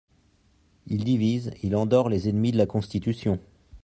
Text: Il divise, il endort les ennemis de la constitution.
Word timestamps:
Il 0.87 1.03
divise, 1.03 1.53
il 1.61 1.75
endort 1.75 2.09
les 2.09 2.27
ennemis 2.27 2.51
de 2.51 2.57
la 2.57 2.65
constitution. 2.65 3.39